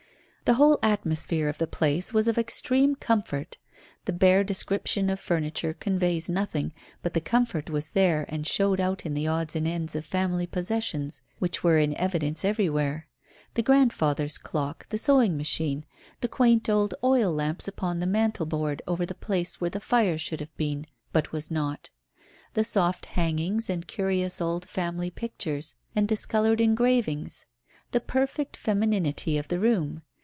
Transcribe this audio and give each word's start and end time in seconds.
The 0.43 0.55
whole 0.55 0.79
atmosphere 0.83 1.47
of 1.47 1.59
the 1.59 1.67
place 1.67 2.11
was 2.13 2.27
of 2.27 2.37
extreme 2.37 2.95
comfort. 2.95 3.57
The 4.03 4.11
bare 4.11 4.43
description 4.43 5.09
of 5.09 5.17
furniture 5.17 5.73
conveys 5.73 6.29
nothing, 6.29 6.73
but 7.01 7.13
the 7.13 7.21
comfort 7.21 7.69
was 7.69 7.91
there 7.91 8.25
and 8.27 8.45
showed 8.45 8.81
out 8.81 9.05
in 9.05 9.13
the 9.13 9.27
odds 9.27 9.55
and 9.55 9.65
ends 9.65 9.95
of 9.95 10.03
family 10.05 10.45
possessions 10.45 11.21
which 11.39 11.63
were 11.63 11.77
in 11.77 11.95
evidence 11.95 12.43
everywhere 12.43 13.07
the 13.53 13.61
grandfather's 13.63 14.37
clock, 14.37 14.89
the 14.89 14.97
sewing 14.97 15.37
machine, 15.37 15.85
the 16.19 16.27
quaint 16.27 16.69
old 16.69 16.93
oil 17.01 17.31
lamps 17.33 17.65
upon 17.69 18.01
the 18.01 18.05
mantel 18.07 18.45
board 18.45 18.81
over 18.85 19.05
the 19.05 19.15
place 19.15 19.61
where 19.61 19.69
the 19.69 19.79
fire 19.79 20.17
should 20.17 20.41
have 20.41 20.57
been 20.57 20.85
but 21.13 21.31
was 21.31 21.49
not; 21.49 21.89
the 22.55 22.65
soft 22.65 23.05
hangings 23.05 23.69
and 23.69 23.87
curious 23.87 24.41
old 24.41 24.67
family 24.67 25.09
pictures 25.09 25.75
and 25.95 26.09
discoloured 26.09 26.59
engravings; 26.59 27.45
the 27.91 28.01
perfect 28.01 28.57
femininity 28.57 29.37
of 29.37 29.47
the 29.47 29.57
room. 29.59 30.01